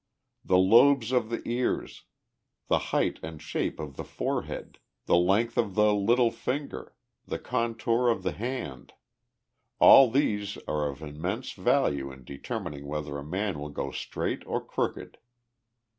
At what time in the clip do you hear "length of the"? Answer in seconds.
5.15-5.93